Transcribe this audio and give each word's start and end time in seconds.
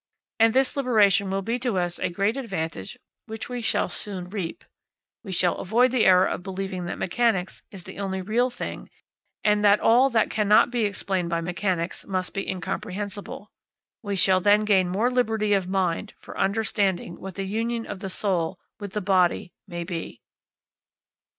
And 0.39 0.55
this 0.55 0.75
liberation 0.75 1.29
will 1.29 1.43
be 1.43 1.59
to 1.59 1.77
us 1.77 1.99
a 1.99 2.09
great 2.09 2.35
advantage 2.35 2.97
which 3.27 3.49
we 3.49 3.61
shall 3.61 3.87
soon 3.87 4.31
reap. 4.31 4.63
We 5.23 5.31
shall 5.31 5.57
avoid 5.57 5.91
the 5.91 6.05
error 6.05 6.25
of 6.25 6.41
believing 6.41 6.85
that 6.85 6.97
mechanics 6.97 7.61
is 7.69 7.83
the 7.83 7.99
only 7.99 8.19
real 8.19 8.49
thing 8.49 8.89
and 9.43 9.63
that 9.63 9.79
all 9.79 10.09
that 10.09 10.31
cannot 10.31 10.71
be 10.71 10.85
explained 10.85 11.29
by 11.29 11.39
mechanics 11.41 12.03
must 12.07 12.33
be 12.33 12.49
incomprehensible. 12.49 13.51
We 14.01 14.15
shall 14.15 14.39
then 14.41 14.65
gain 14.65 14.89
more 14.89 15.11
liberty 15.11 15.53
of 15.53 15.67
mind 15.67 16.15
for 16.17 16.35
understanding 16.35 17.19
what 17.21 17.35
the 17.35 17.43
union 17.43 17.85
of 17.85 17.99
the 17.99 18.09
soul 18.09 18.57
with 18.79 18.93
the 18.93 19.01
body 19.01 19.53
may 19.67 19.83
be. 19.83 20.21